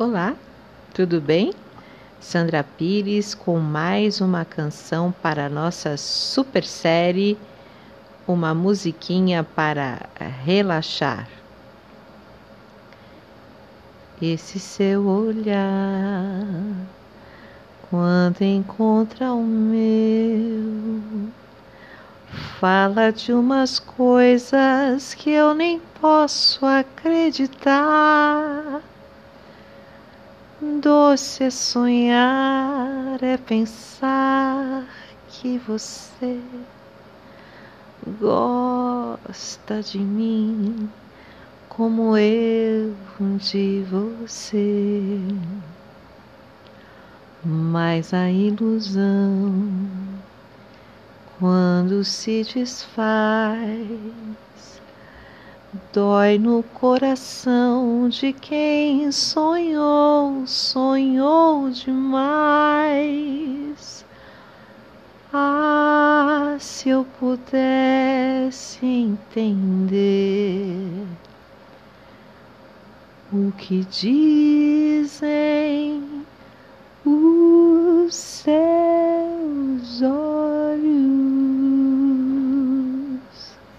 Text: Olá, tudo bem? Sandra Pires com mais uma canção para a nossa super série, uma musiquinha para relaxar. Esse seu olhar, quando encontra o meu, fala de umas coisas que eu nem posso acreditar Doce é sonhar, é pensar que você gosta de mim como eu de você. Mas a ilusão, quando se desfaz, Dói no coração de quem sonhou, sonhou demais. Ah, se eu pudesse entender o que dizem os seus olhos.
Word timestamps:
Olá, 0.00 0.36
tudo 0.94 1.20
bem? 1.20 1.52
Sandra 2.20 2.62
Pires 2.62 3.34
com 3.34 3.58
mais 3.58 4.20
uma 4.20 4.44
canção 4.44 5.12
para 5.20 5.46
a 5.46 5.48
nossa 5.48 5.96
super 5.96 6.62
série, 6.62 7.36
uma 8.24 8.54
musiquinha 8.54 9.42
para 9.42 10.08
relaxar. 10.44 11.28
Esse 14.22 14.60
seu 14.60 15.04
olhar, 15.04 16.44
quando 17.90 18.42
encontra 18.42 19.32
o 19.32 19.42
meu, 19.42 21.28
fala 22.60 23.10
de 23.10 23.32
umas 23.32 23.80
coisas 23.80 25.12
que 25.14 25.30
eu 25.30 25.54
nem 25.54 25.80
posso 26.00 26.64
acreditar 26.64 27.68
Doce 30.60 31.44
é 31.44 31.50
sonhar, 31.50 33.22
é 33.22 33.36
pensar 33.36 34.84
que 35.28 35.56
você 35.56 36.40
gosta 38.20 39.80
de 39.80 40.00
mim 40.00 40.90
como 41.68 42.16
eu 42.16 42.92
de 43.38 43.84
você. 43.88 45.20
Mas 47.44 48.12
a 48.12 48.28
ilusão, 48.28 49.62
quando 51.38 52.04
se 52.04 52.42
desfaz, 52.42 53.58
Dói 55.92 56.38
no 56.38 56.62
coração 56.62 58.08
de 58.08 58.32
quem 58.32 59.12
sonhou, 59.12 60.46
sonhou 60.46 61.68
demais. 61.68 62.88
Ah, 65.30 66.56
se 66.58 66.88
eu 66.88 67.06
pudesse 67.20 68.86
entender 68.86 70.74
o 73.30 73.52
que 73.52 73.84
dizem 73.84 75.22
os 77.04 78.14
seus 78.14 80.00
olhos. 80.00 80.27